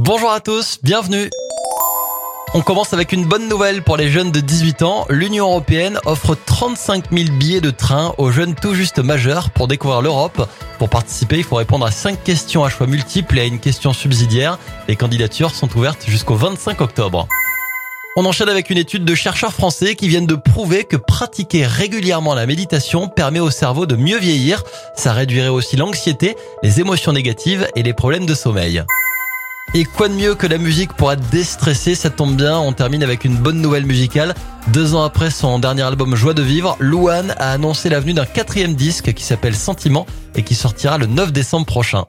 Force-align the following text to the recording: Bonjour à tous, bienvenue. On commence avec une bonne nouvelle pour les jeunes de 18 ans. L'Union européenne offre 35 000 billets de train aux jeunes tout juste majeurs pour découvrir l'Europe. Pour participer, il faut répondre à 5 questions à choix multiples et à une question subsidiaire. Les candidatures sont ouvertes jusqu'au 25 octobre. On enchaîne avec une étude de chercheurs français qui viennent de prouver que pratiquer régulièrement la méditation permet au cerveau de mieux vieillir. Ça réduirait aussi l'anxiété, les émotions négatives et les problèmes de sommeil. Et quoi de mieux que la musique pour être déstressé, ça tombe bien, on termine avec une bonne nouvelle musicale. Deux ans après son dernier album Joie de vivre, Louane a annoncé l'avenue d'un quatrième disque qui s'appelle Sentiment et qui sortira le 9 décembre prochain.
Bonjour 0.00 0.30
à 0.30 0.38
tous, 0.38 0.78
bienvenue. 0.80 1.28
On 2.54 2.60
commence 2.60 2.92
avec 2.92 3.10
une 3.10 3.24
bonne 3.24 3.48
nouvelle 3.48 3.82
pour 3.82 3.96
les 3.96 4.08
jeunes 4.10 4.30
de 4.30 4.38
18 4.38 4.82
ans. 4.82 5.04
L'Union 5.10 5.48
européenne 5.48 5.98
offre 6.06 6.36
35 6.36 7.10
000 7.10 7.36
billets 7.36 7.60
de 7.60 7.72
train 7.72 8.14
aux 8.16 8.30
jeunes 8.30 8.54
tout 8.54 8.74
juste 8.74 9.00
majeurs 9.00 9.50
pour 9.50 9.66
découvrir 9.66 10.00
l'Europe. 10.00 10.48
Pour 10.78 10.88
participer, 10.88 11.38
il 11.38 11.42
faut 11.42 11.56
répondre 11.56 11.84
à 11.84 11.90
5 11.90 12.22
questions 12.22 12.62
à 12.62 12.70
choix 12.70 12.86
multiples 12.86 13.38
et 13.38 13.40
à 13.40 13.44
une 13.46 13.58
question 13.58 13.92
subsidiaire. 13.92 14.60
Les 14.86 14.94
candidatures 14.94 15.52
sont 15.52 15.76
ouvertes 15.76 16.04
jusqu'au 16.06 16.36
25 16.36 16.80
octobre. 16.80 17.26
On 18.16 18.24
enchaîne 18.24 18.48
avec 18.48 18.70
une 18.70 18.78
étude 18.78 19.04
de 19.04 19.16
chercheurs 19.16 19.52
français 19.52 19.96
qui 19.96 20.06
viennent 20.06 20.26
de 20.28 20.36
prouver 20.36 20.84
que 20.84 20.96
pratiquer 20.96 21.66
régulièrement 21.66 22.34
la 22.34 22.46
méditation 22.46 23.08
permet 23.08 23.40
au 23.40 23.50
cerveau 23.50 23.84
de 23.84 23.96
mieux 23.96 24.18
vieillir. 24.18 24.62
Ça 24.94 25.12
réduirait 25.12 25.48
aussi 25.48 25.74
l'anxiété, 25.74 26.36
les 26.62 26.78
émotions 26.78 27.12
négatives 27.12 27.66
et 27.74 27.82
les 27.82 27.94
problèmes 27.94 28.26
de 28.26 28.34
sommeil. 28.34 28.84
Et 29.74 29.84
quoi 29.84 30.08
de 30.08 30.14
mieux 30.14 30.34
que 30.34 30.46
la 30.46 30.56
musique 30.56 30.94
pour 30.94 31.12
être 31.12 31.28
déstressé, 31.30 31.94
ça 31.94 32.08
tombe 32.08 32.34
bien, 32.34 32.58
on 32.58 32.72
termine 32.72 33.02
avec 33.02 33.26
une 33.26 33.36
bonne 33.36 33.60
nouvelle 33.60 33.84
musicale. 33.84 34.34
Deux 34.68 34.94
ans 34.94 35.02
après 35.02 35.30
son 35.30 35.58
dernier 35.58 35.82
album 35.82 36.14
Joie 36.14 36.32
de 36.32 36.42
vivre, 36.42 36.76
Louane 36.80 37.34
a 37.38 37.52
annoncé 37.52 37.90
l'avenue 37.90 38.14
d'un 38.14 38.24
quatrième 38.24 38.74
disque 38.74 39.12
qui 39.12 39.24
s'appelle 39.24 39.54
Sentiment 39.54 40.06
et 40.34 40.42
qui 40.42 40.54
sortira 40.54 40.96
le 40.96 41.06
9 41.06 41.32
décembre 41.32 41.66
prochain. 41.66 42.06